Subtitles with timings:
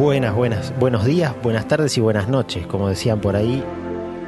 [0.00, 3.62] Buenas, buenas, buenos días, buenas tardes y buenas noches, como decían por ahí,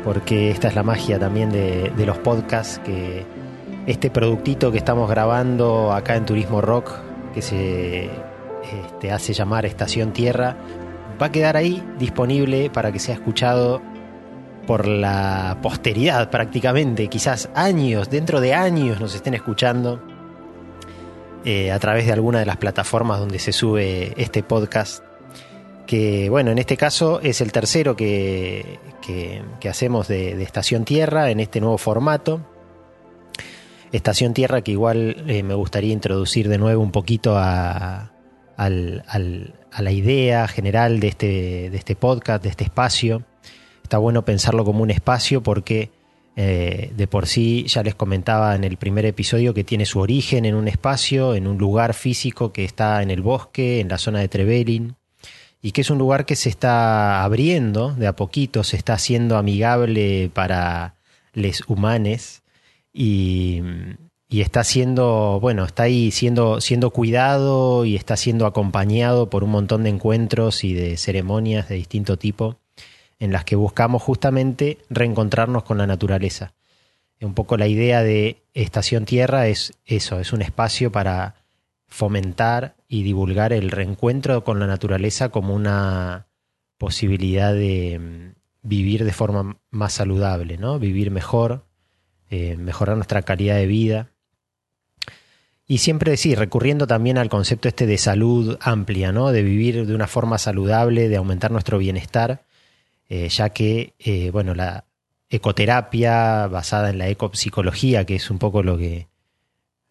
[0.05, 3.25] porque esta es la magia también de, los podcasts, que
[3.87, 6.91] este productito que estamos grabando acá en Turismo Rock,
[7.33, 10.59] que se este, hace llamar Estación Tierra,
[11.21, 13.81] va a quedar ahí disponible para que sea escuchado
[14.67, 20.03] por la posteridad prácticamente, quizás años, dentro de años nos estén escuchando
[21.47, 25.03] eh, a través de alguna de las plataformas donde se sube este podcast
[25.87, 28.79] que bueno, en este caso es el tercero que,
[29.69, 32.41] hacemos de, Estación Tierra en este nuevo formato.
[33.91, 38.11] Estación Tierra que igual eh, me gustaría introducir de nuevo un poquito a,
[38.57, 43.25] la idea general de este, de este podcast, de este espacio.
[43.83, 45.91] Está bueno pensarlo como un espacio porque
[46.37, 50.47] eh, de por sí ya les comentaba en el primer episodio que tiene su origen
[50.47, 54.21] en un espacio, en un lugar físico que está en el bosque, en la zona
[54.21, 54.97] de Trevelin
[55.63, 59.37] y que es un lugar que se está abriendo de a poquito, se está haciendo
[59.37, 60.97] amigable para
[61.33, 62.43] los humanos
[62.93, 63.63] y,
[64.29, 69.85] está siendo, bueno, está ahí siendo, siendo cuidado y está siendo acompañado por un montón
[69.85, 72.57] de encuentros y de ceremonias de distinto tipo
[73.21, 76.55] en las que buscamos justamente reencontrarnos con la naturaleza.
[77.21, 81.37] Un poco la idea de Estación Tierra es eso, es un espacio para
[81.87, 86.27] fomentar y divulgar el reencuentro con la naturaleza como una
[86.77, 90.79] posibilidad de mm, vivir de forma más saludable, ¿no?
[90.79, 91.65] Vivir mejor,
[92.29, 94.11] eh, mejorar nuestra calidad de vida.
[95.67, 99.33] Y siempre sí, recurriendo también al concepto este de salud amplia, ¿no?
[99.33, 102.45] De vivir de una forma saludable, de aumentar nuestro bienestar,
[103.09, 104.85] eh, ya que, eh, bueno, la
[105.31, 109.09] ecoterapia basada en la ecopsicología, que es un poco lo que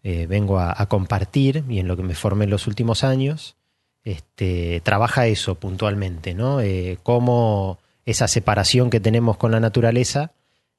[0.03, 3.55] eh, vengo a, compartir y en lo que me formé en los últimos años,
[4.03, 6.59] este, trabaja eso puntualmente, ¿no?
[6.59, 10.31] Eh, cómo esa separación que tenemos con la naturaleza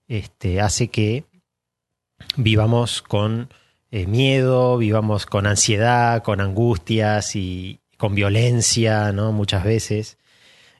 [0.08, 1.24] este, hace que
[2.36, 3.48] vivamos con
[3.92, 9.30] eh, miedo, vivamos con ansiedad, con angustias y con violencia, ¿no?
[9.30, 10.18] Muchas veces.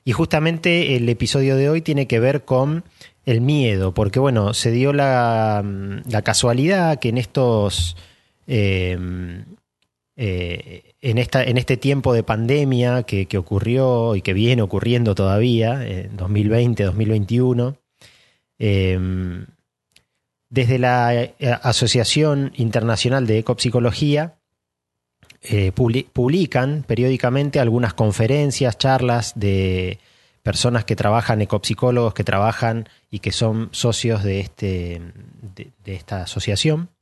[0.03, 2.83] Y justamente el episodio de hoy tiene que ver con
[3.25, 5.63] el miedo, porque bueno, se dio la,
[6.09, 7.95] la casualidad que en estos
[8.47, 9.45] Em,
[10.15, 15.85] eh, en, esta, en este tiempo de pandemia que, ocurrió y que viene ocurriendo todavía,
[15.85, 17.77] en 2020, 2021,
[18.59, 19.47] em,
[20.49, 24.35] desde la eh, Asociación Internacional de Ecopsicología,
[25.41, 29.99] eh, publican periódicamente algunas conferencias, charlas de
[30.41, 35.01] personas que trabajan, ecopsicólogos que trabajan y que son socios de, este,
[35.55, 36.92] de esta asociación.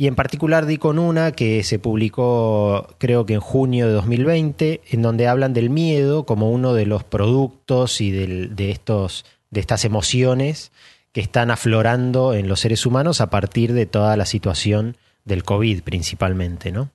[0.00, 4.80] Y en particular di con una que se publicó creo que en junio de 2020,
[4.88, 9.84] en donde hablan del miedo como uno de los productos y de, estos, de estas
[9.84, 10.72] emociones
[11.12, 14.96] que están aflorando en los seres humanos a partir de toda la situación
[15.26, 16.90] del COVID principalmente, ¿no?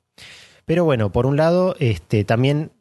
[0.65, 2.71] Pero bueno, por un lado, este, también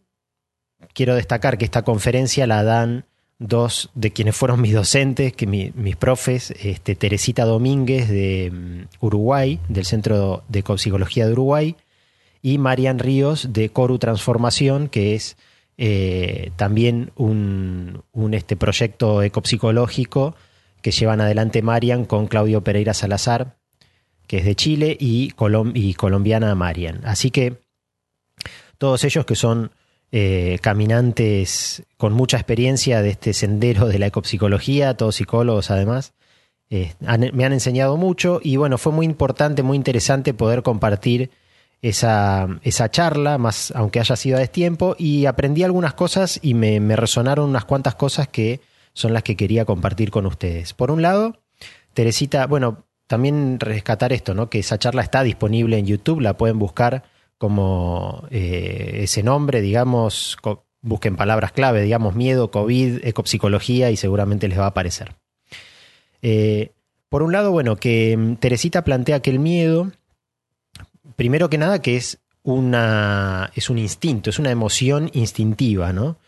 [0.94, 3.04] quiero destacar que esta conferencia la dan
[3.38, 9.60] dos de quienes fueron mis docentes, que mis profes, este, Teresita Domínguez de mm, Uruguay,
[9.68, 11.76] del Centro de Psicología de Uruguay,
[12.42, 15.36] y Marian Ríos de Coru Transformación, que es
[15.76, 18.02] eh, también un,
[18.32, 20.36] este, proyecto ecopsicológico
[20.82, 23.56] que llevan adelante Marian con Claudio Pereira Salazar,
[24.26, 25.32] que es de Chile, y,
[25.74, 27.00] y colombiana Marian.
[27.04, 27.56] Así que
[28.78, 29.72] todos ellos que son
[30.16, 36.12] eh, caminantes con mucha experiencia de este sendero de la ecopsicología, todos psicólogos además.
[36.70, 36.92] Eh,
[37.32, 41.32] me han enseñado mucho y bueno, fue muy importante, muy interesante poder compartir
[41.82, 46.78] esa, esa charla, más aunque haya sido a destiempo, y aprendí algunas cosas y me,
[46.78, 48.60] me resonaron unas cuantas cosas que
[48.92, 50.74] son las que quería compartir con ustedes.
[50.74, 51.40] Por un lado,
[51.92, 54.48] Teresita, bueno, también rescatar esto, ¿no?
[54.48, 57.02] Que esa charla está disponible en YouTube, la pueden buscar
[57.38, 60.36] como eh, ese nombre, digamos,
[60.80, 65.14] busquen palabras clave, digamos, miedo, COVID, ecopsicología y seguramente les va a aparecer.
[66.22, 66.72] Eh,
[67.08, 69.92] por un lado, bueno, que mm, Teresita plantea que el miedo,
[71.16, 76.18] primero que nada, que es, una, es un instinto, es una emoción instintiva, ¿no?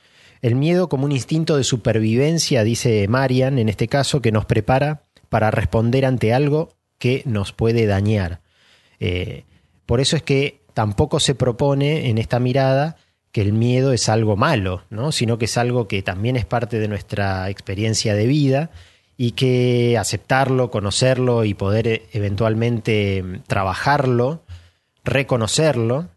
[0.43, 5.03] El miedo como un instinto de supervivencia, dice Marian, en este caso, que nos prepara
[5.29, 8.41] para responder ante algo que nos puede dañar.
[9.01, 9.45] Eh,
[9.87, 12.97] por eso es que tampoco se propone en esta mirada
[13.33, 15.11] que el miedo es algo malo, ¿no?
[15.11, 18.71] sino que es algo que también es parte de nuestra experiencia de vida
[19.17, 24.43] y que aceptarlo, conocerlo y poder eh, eventualmente trabajarlo,
[25.03, 26.11] reconocerlo,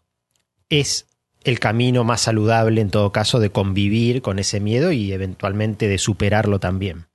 [0.68, 1.08] es
[1.46, 5.98] el camino más saludable en todo caso de convivir con ese miedo y eventualmente de
[5.98, 7.06] superarlo también.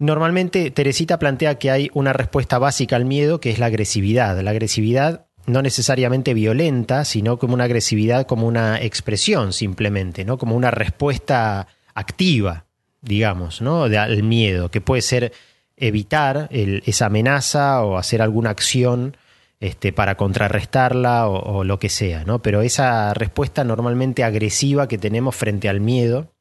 [0.00, 4.40] Normalmente Teresita plantea que hay una respuesta básica al miedo que es la agresividad.
[4.40, 10.38] La agresividad no necesariamente violenta, sino como una agresividad como una expresión simplemente, ¿no?
[10.38, 12.64] Como una respuesta activa,
[13.00, 13.84] digamos, ¿no?
[13.84, 15.32] al miedo, que puede ser
[15.76, 19.16] evitar esa amenaza o hacer alguna acción
[19.60, 22.42] este, para contrarrestarla o, lo que sea, ¿no?
[22.42, 26.32] Pero esa respuesta normalmente agresiva que tenemos frente al miedo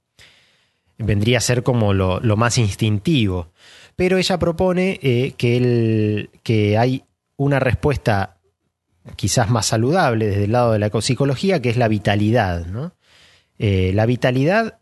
[0.98, 3.50] vendría a ser como lo, más instintivo.
[3.96, 7.04] Pero ella propone eh, que, el, que hay
[7.38, 8.35] una respuesta
[9.16, 12.66] quizás más saludable desde el lado de la ecopsicología, que es la vitalidad.
[12.66, 12.94] ¿no?
[13.60, 14.80] Eh, la vitalidad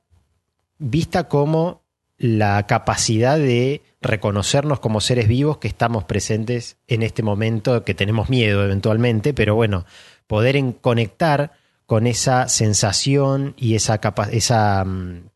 [0.80, 1.84] vista como
[2.18, 8.30] la capacidad de reconocernos como seres vivos que estamos presentes en este momento, que tenemos
[8.30, 9.86] miedo eventualmente, pero bueno,
[10.28, 11.52] poder conectar
[11.86, 14.00] con esa sensación y esa,
[14.32, 15.30] esa mm,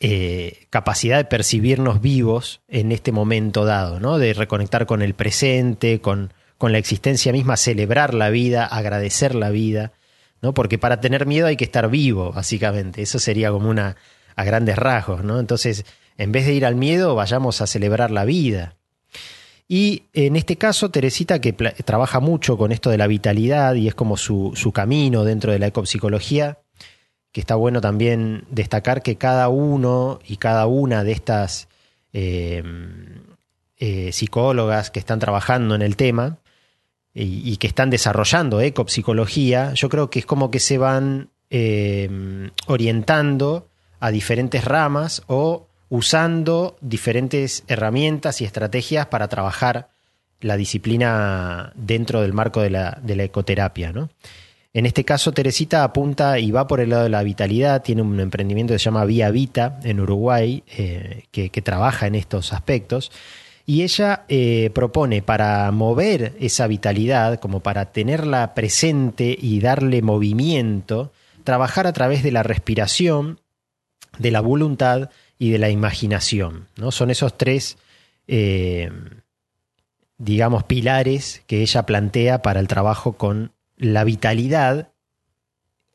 [0.00, 4.18] eh, capacidad de percibirnos vivos en este momento dado, ¿no?
[4.18, 9.50] de reconectar con el presente, con, con la existencia misma, celebrar la vida, agradecer la
[9.50, 9.92] vida,
[10.42, 10.52] ¿no?
[10.52, 13.96] porque para tener miedo hay que estar vivo, básicamente, eso sería como una
[14.34, 15.40] a grandes rasgos, ¿no?
[15.40, 15.84] Entonces,
[16.16, 18.76] en vez de ir al miedo, vayamos a celebrar la vida.
[19.66, 23.96] Y en este caso, Teresita, que trabaja mucho con esto de la vitalidad y es
[23.96, 26.58] como su, camino dentro de la ecopsicología,
[27.32, 31.68] que está bueno también destacar que cada uno y cada una de estas
[32.12, 32.62] eh,
[33.76, 36.38] eh, psicólogas que están trabajando en el tema
[37.20, 43.68] y, que están desarrollando ecopsicología, yo creo que es como que se van eh, orientando
[43.98, 49.88] a diferentes ramas o usando diferentes herramientas y estrategias para trabajar
[50.40, 53.92] la disciplina dentro del marco de la, ecoterapia.
[53.92, 54.10] ¿no?
[54.72, 58.20] En este caso, Teresita apunta y va por el lado de la vitalidad, tiene un
[58.20, 63.10] emprendimiento que se llama Vía Vita en Uruguay, eh, que, trabaja en estos aspectos,
[63.68, 71.12] y ella eh, propone para mover esa vitalidad, como para tenerla presente y darle movimiento,
[71.44, 73.42] trabajar a través de la respiración
[74.18, 76.68] de la voluntad y de la imaginación.
[76.76, 76.90] ¿no?
[76.92, 77.76] Son esos tres,
[78.26, 78.90] eh,
[80.16, 84.92] digamos, pilares que ella plantea para el trabajo con la vitalidad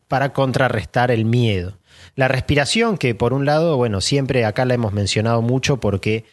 [0.07, 1.79] para contrarrestar el miedo.
[2.13, 6.23] La respiración, que por un lado, bueno, siempre acá la hemos mencionado mucho porque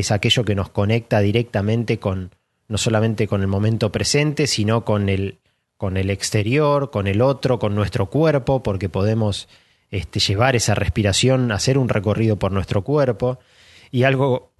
[0.00, 2.34] es aquello que nos conecta directamente con,
[2.68, 5.38] no solamente con el momento presente, sino con el,
[5.76, 9.48] con el exterior, con el otro, con nuestro cuerpo, porque podemos
[9.90, 13.38] este, llevar esa respiración, hacer un recorrido por nuestro cuerpo.
[13.90, 14.52] Y algo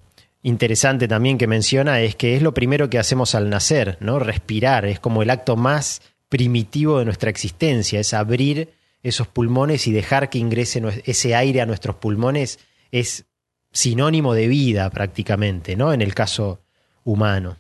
[0.43, 4.19] interesante también que menciona es que es lo primero que hacemos al nacer, ¿no?
[4.19, 9.93] Respirar, es como el acto más primitivo de nuestra existencia, es abrir esos pulmones y
[9.93, 12.59] dejar que ingrese ese aire a nuestros pulmones
[12.91, 13.27] es
[13.73, 15.93] sinónimo de vida prácticamente, ¿no?
[15.93, 16.61] En el caso
[17.05, 17.57] humano.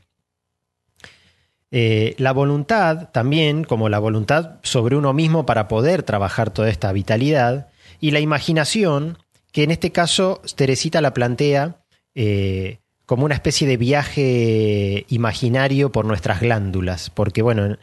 [1.70, 6.92] Eh, la voluntad también, como la voluntad sobre uno mismo para poder trabajar toda esta
[6.92, 7.68] vitalidad,
[8.00, 9.18] y la imaginación,
[9.52, 11.76] que en este caso Teresita la plantea
[12.14, 17.76] eh, como una especie de viaje imaginario por nuestras glándulas, porque bueno,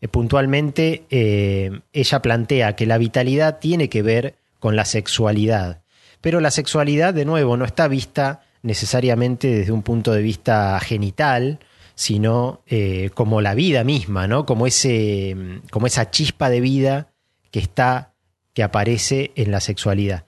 [0.00, 1.04] eh, puntualmente
[1.92, 5.81] ella plantea que la vitalidad tiene que ver con la sexualidad,
[6.22, 11.58] pero la sexualidad de nuevo no está vista necesariamente desde un punto de vista genital,
[11.94, 14.46] sino eh, como la vida misma, ¿no?
[14.46, 15.36] Como, ese,
[15.70, 17.08] como esa chispa de vida
[17.50, 18.14] que está,
[18.54, 20.24] que aparece en la sexualidad.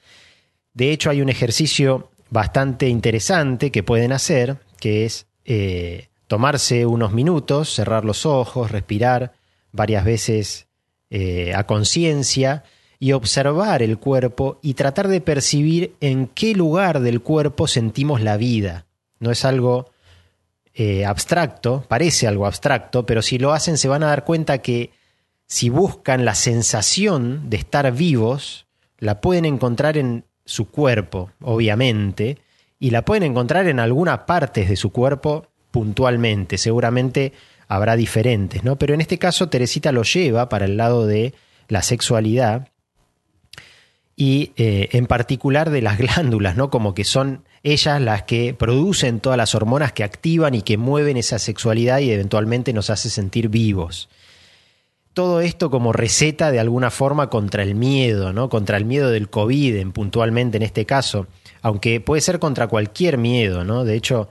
[0.75, 7.13] De hecho, hay un ejercicio bastante interesante que pueden hacer, que es eh, tomarse unos
[7.13, 9.33] minutos, cerrar los ojos, respirar
[9.71, 10.67] varias veces
[11.11, 12.65] eh, a conciencia
[13.05, 18.39] y observar el cuerpo y tratar de percibir en qué lugar del cuerpo sentimos la
[18.39, 18.87] vida.
[19.19, 19.91] No es algo
[20.73, 24.91] eh, abstracto, parece algo abstracto, pero si lo hacen se van a dar cuenta que
[25.47, 28.65] si buscan la sensación de estar vivos,
[28.97, 32.39] la pueden encontrar en su cuerpo, obviamente,
[32.79, 37.35] y la pueden encontrar en algunas partes de su cuerpo puntualmente, seguramente
[37.69, 38.77] habrá diferentes, ¿no?
[38.77, 41.35] Pero en este caso Teresita lo lleva para el lado de
[41.69, 42.71] la sexualidad
[44.17, 46.71] y eh, en particular de las glándulas, ¿no?
[46.71, 51.17] Como que son ellas las que producen todas las hormonas que activan y que mueven
[51.17, 54.09] esa sexualidad y eventualmente nos hace sentir vivos.
[55.15, 58.49] Todo esto como receta de alguna forma contra el miedo, ¿no?
[58.49, 61.29] Contra el miedo del COVID, en, puntualmente en este caso,
[61.63, 63.85] aunque puede ser contra cualquier miedo, ¿no?
[63.85, 64.29] De hecho,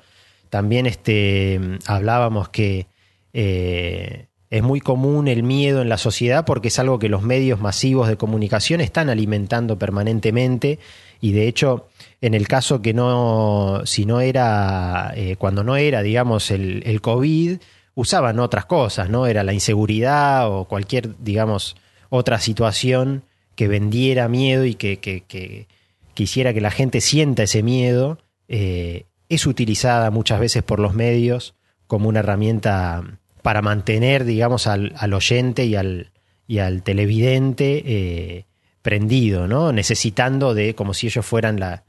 [0.49, 2.87] también este, hablábamos que
[3.31, 7.59] eh, es muy común el miedo en la sociedad porque es algo que los medios
[7.59, 10.77] masivos de comunicación están alimentando permanentemente
[11.21, 11.87] y de hecho
[12.21, 17.57] en el caso que no, si no era, eh, cuando no era, digamos, el, COVID,
[17.95, 19.25] usaban otras cosas, ¿no?
[19.25, 21.75] Era la inseguridad o cualquier, digamos,
[22.09, 23.23] otra situación
[23.55, 25.67] que vendiera miedo y que, que, que,
[26.13, 31.55] que la gente sienta ese miedo, eh, es utilizada muchas veces por los medios
[31.87, 33.03] como una herramienta
[33.43, 36.11] para mantener, digamos, al, oyente y al,
[36.47, 38.45] y al televidente eh,
[38.81, 39.71] prendido, ¿no?
[39.71, 41.83] Necesitando de, como si ellos fueran la,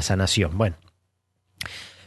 [0.00, 0.56] sanación.
[0.56, 0.76] Bueno,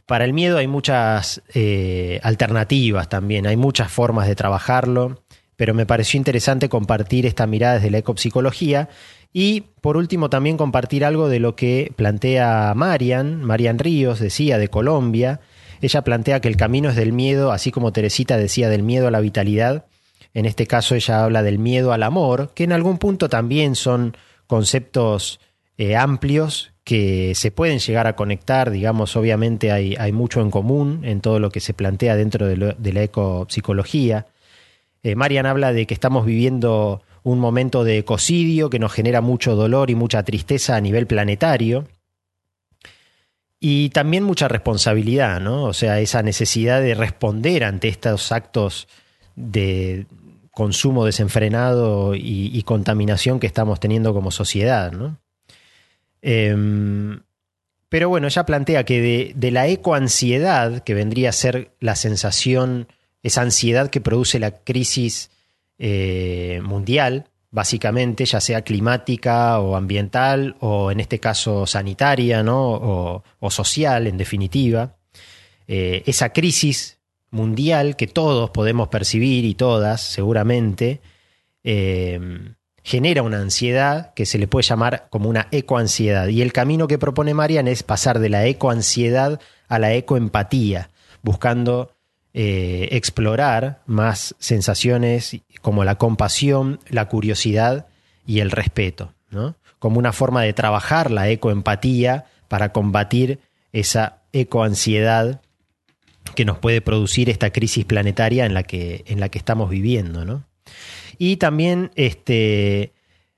[0.05, 5.23] para el miedo hay muchas eh, alternativas también, hay muchas formas de trabajarlo,
[5.55, 8.89] pero me pareció interesante compartir esta mirada desde la ecopsicología
[9.33, 14.67] y por último también compartir algo de lo que plantea Marian, Marian Ríos, decía, de
[14.67, 15.41] Colombia,
[15.81, 19.11] ella plantea que el camino es del miedo, así como Teresita decía del miedo a
[19.11, 19.85] la vitalidad.
[20.33, 24.17] En este caso ella habla del miedo al amor, que en algún punto también son
[24.47, 25.39] conceptos
[25.77, 31.19] eh, amplios que se pueden llegar a conectar, digamos, obviamente hay, mucho en común en
[31.19, 34.27] todo lo que se plantea dentro de, la ecopsicología.
[35.01, 39.55] Eh, Marian habla de que estamos viviendo un momento de ecocidio que nos genera mucho
[39.55, 41.85] dolor y mucha tristeza a nivel planetario.
[43.59, 45.63] Y también mucha responsabilidad, ¿no?
[45.63, 48.87] O sea, esa necesidad de responder ante estos actos
[49.35, 50.07] de
[50.51, 55.19] consumo desenfrenado y, contaminación que estamos teniendo como sociedad, ¿no?
[56.21, 57.19] Em,
[57.89, 62.87] pero bueno, ella plantea que de, la ecoansiedad, que vendría a ser la sensación,
[63.21, 65.29] esa ansiedad que produce la crisis
[65.77, 73.23] eh, mundial, básicamente, ya sea climática o ambiental o en este caso sanitaria ¿no?
[73.39, 74.97] o, social, en definitiva.
[75.65, 76.99] Eh, esa crisis
[77.31, 80.99] mundial que todos podemos percibir y todas seguramente,
[81.63, 82.19] eh,
[82.83, 86.27] genera una ansiedad que se le puede llamar como una ecoansiedad.
[86.27, 90.89] Y el camino que propone Marian es pasar de la ecoansiedad a la ecoempatía,
[91.23, 91.94] buscando
[92.37, 97.87] eh, explorar más sensaciones como la compasión, la curiosidad
[98.27, 99.55] y el respeto, ¿no?
[99.79, 103.39] como una forma de trabajar la ecoempatía para combatir
[103.71, 105.39] esa ecoansiedad
[106.35, 110.25] que nos puede producir esta crisis planetaria en la que, en la que estamos viviendo.
[110.25, 110.43] ¿no?
[111.17, 112.91] Y también este,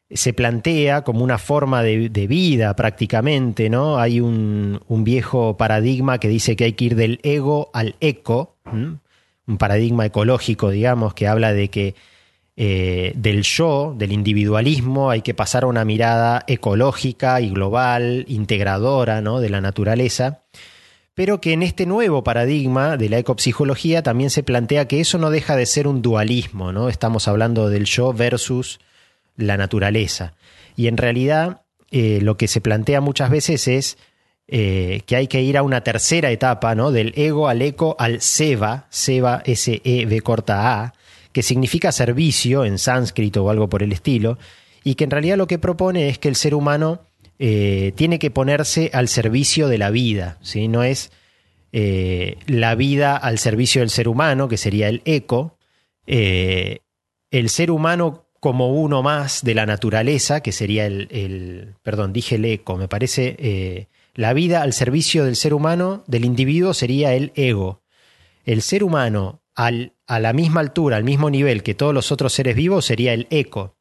[0.10, 4.00] se plantea como una forma de, vida prácticamente, ¿no?
[4.00, 9.58] Hay un, viejo paradigma que dice que hay que ir del ego al eco, un
[9.58, 11.96] paradigma ecológico, digamos, que habla de que
[12.56, 19.22] eh, del yo, del individualismo, hay que pasar a una mirada ecológica y global, integradora,
[19.22, 19.40] ¿no?
[19.40, 20.44] De la naturaleza
[21.18, 25.32] pero que en este nuevo paradigma de la ecopsicología también se plantea que eso no
[25.32, 26.90] deja de ser un dualismo, ¿no?
[26.90, 28.80] Estamos hablando del yo versus
[29.38, 30.34] la naturaleza.
[30.75, 33.98] Y en realidad eh, lo que se plantea muchas veces es
[34.48, 36.91] eh, que hay que ir a una tercera etapa, ¿no?
[36.91, 40.94] Del ego al eco al seva, seva S-E-V corta A,
[41.32, 44.38] que significa servicio en sánscrito o algo por el estilo,
[44.84, 47.01] y que en realidad lo que propone es que el ser humano
[47.39, 50.67] eh, tiene que ponerse al servicio de la vida, ¿sí?
[50.67, 51.12] No es
[51.70, 55.60] la vida al servicio del ser humano, que sería el eco.
[56.08, 62.46] el ser humano como uno más de la naturaleza, que sería el, perdón, dije el
[62.46, 67.32] eco, me parece, eh, la vida al servicio del ser humano, del individuo, sería el
[67.36, 67.82] ego.
[68.46, 72.34] El ser humano al, a la misma altura, al mismo nivel que todos los otros
[72.34, 73.75] seres vivos, sería el eco.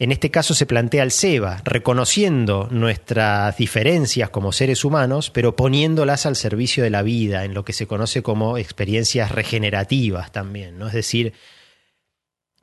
[0.00, 6.26] En este caso se plantea el SEBA, reconociendo nuestras diferencias como seres humanos, pero poniéndolas
[6.26, 10.88] al servicio de la vida, en lo que se conoce como experiencias regenerativas también, ¿no?
[10.88, 11.32] Es decir,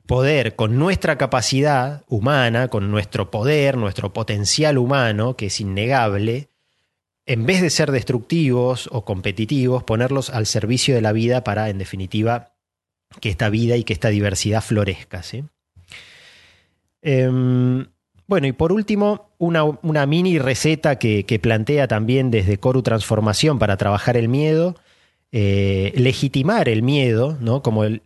[0.06, 6.48] poder con nuestra capacidad humana, con nuestro poder, nuestro potencial humano, que es innegable,
[7.26, 11.78] en vez de ser destructivos o competitivos, ponerlos al servicio de la vida para, en
[11.78, 12.52] definitiva,
[13.20, 15.22] que esta vida y que esta diversidad florezca.
[17.02, 17.86] Em,
[18.26, 24.16] bueno, y por último, una, mini receta que, plantea también desde Coru Transformación para trabajar
[24.16, 24.74] el miedo,
[25.30, 27.62] eh, legitimar el miedo, ¿no?
[27.62, 28.00] como el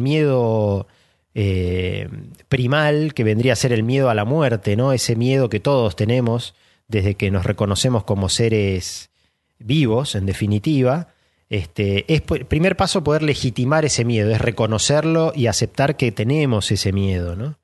[0.00, 0.86] miedo
[1.34, 2.08] eh,
[2.48, 4.92] primal que vendría a ser el miedo a la muerte, ¿no?
[4.92, 6.54] Ese miedo que todos tenemos
[6.88, 9.10] desde que nos reconocemos como seres
[9.58, 11.08] vivos, en definitiva.
[11.48, 16.92] Este, es primer paso poder legitimar ese miedo, es reconocerlo y aceptar que tenemos ese
[16.92, 17.58] miedo, ¿no?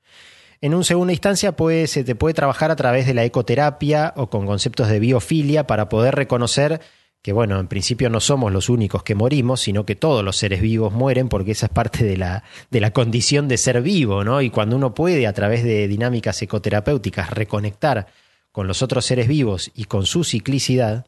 [0.59, 4.29] En una segunda instancia puede, se te puede trabajar a través de la ecoterapia o
[4.29, 6.81] con conceptos de biofilia para poder reconocer
[7.21, 10.61] que bueno, en principio no somos los únicos que morimos, sino que todos los seres
[10.61, 14.41] vivos mueren porque esa es parte de la, de la condición de ser vivo, ¿no?
[14.41, 18.07] Y cuando uno puede a través de dinámicas ecoterapéuticas reconectar
[18.51, 21.05] con los otros seres vivos y con su ciclicidad,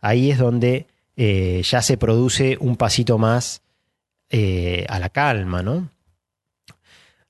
[0.00, 0.86] ahí es donde
[1.16, 3.62] eh, ya se produce un pasito más
[4.30, 5.90] eh, a la calma, ¿no?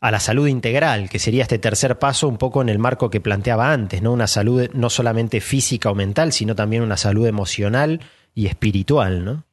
[0.00, 3.20] a la salud integral, que sería este tercer paso un poco en el marco que
[3.20, 4.12] planteaba antes, ¿no?
[4.12, 8.00] Una salud no solamente física o mental, sino también una salud emocional
[8.38, 9.44] y espiritual, ¿no?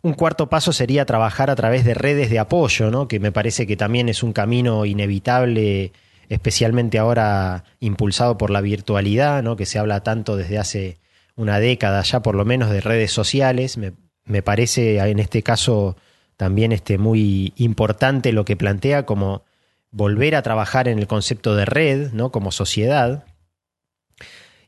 [0.00, 3.08] Un cuarto paso sería trabajar a través de redes de apoyo, ¿no?
[3.08, 5.92] que me parece que también es un camino inevitable,
[6.28, 9.56] especialmente ahora impulsado por la virtualidad, ¿no?
[9.56, 11.00] que se habla tanto desde hace
[11.34, 13.76] una década ya por lo menos de redes sociales.
[13.76, 13.92] Me,
[14.24, 15.96] me parece en este caso
[16.36, 19.42] también este, muy importante lo que plantea como
[19.90, 22.30] volver a trabajar en el concepto de red, ¿no?
[22.30, 23.24] como sociedad.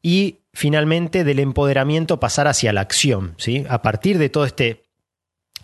[0.02, 3.34] Y finalmente del empoderamiento pasar hacia la acción.
[3.38, 3.64] ¿sí?
[3.68, 4.84] A partir de todo este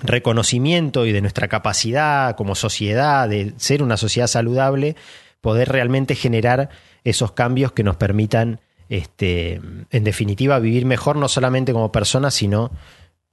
[0.01, 4.97] reconocimiento y de nuestra capacidad como sociedad de ser una sociedad saludable,
[5.41, 6.71] poder realmente generar
[7.05, 12.71] esos cambios que nos permitan, este, en definitiva, vivir mejor no solamente como personas, sino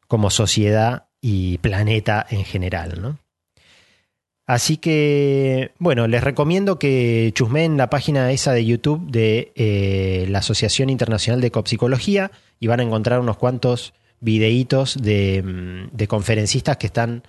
[0.07, 3.01] como sociedad y planeta en general.
[3.01, 3.19] ¿no?
[4.47, 10.39] Así que, bueno, les recomiendo que chusmeen la página esa de YouTube de eh, la
[10.39, 16.87] Asociación Internacional de Copsicología y van a encontrar unos cuantos videitos de, mm, conferencistas que
[16.87, 17.23] están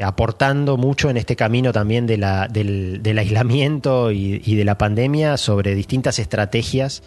[0.00, 5.74] aportando mucho en este camino también de la, del, aislamiento y, de la pandemia sobre
[5.74, 7.02] distintas estrategias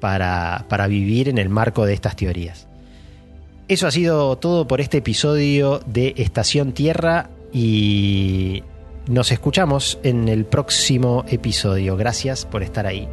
[0.00, 2.66] para vivir en el marco de estas teorías.
[3.68, 8.64] Eso ha sido todo por este episodio de Estación Tierra y
[9.10, 11.96] nos escuchamos en el próximo episodio.
[11.96, 13.08] Gracias por estar ahí.